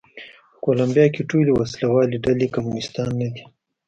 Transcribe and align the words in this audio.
په 0.53 0.57
کولمبیا 0.65 1.05
کې 1.13 1.27
ټولې 1.29 1.51
وسله 1.59 1.87
والې 1.91 2.17
ډلې 2.25 2.47
کمونېستان 2.55 3.09
نه 3.21 3.27
دي. 3.33 3.43